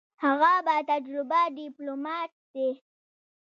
[0.23, 2.69] هغه با تجربه ډیپلوماټ دی.